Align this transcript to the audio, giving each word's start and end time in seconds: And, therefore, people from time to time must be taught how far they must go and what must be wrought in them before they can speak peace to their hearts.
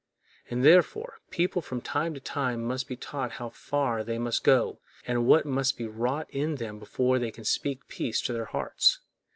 And, 0.49 0.65
therefore, 0.65 1.19
people 1.29 1.61
from 1.61 1.79
time 1.79 2.15
to 2.15 2.19
time 2.19 2.63
must 2.63 2.87
be 2.87 2.95
taught 2.95 3.33
how 3.33 3.49
far 3.49 4.03
they 4.03 4.17
must 4.17 4.43
go 4.43 4.79
and 5.05 5.27
what 5.27 5.45
must 5.45 5.77
be 5.77 5.85
wrought 5.85 6.25
in 6.31 6.55
them 6.55 6.79
before 6.79 7.19
they 7.19 7.29
can 7.29 7.45
speak 7.45 7.87
peace 7.87 8.19
to 8.21 8.33
their 8.33 8.45
hearts. 8.45 8.99